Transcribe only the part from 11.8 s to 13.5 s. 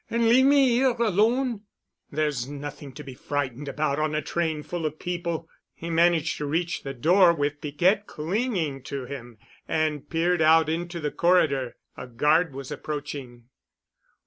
A guard was approaching.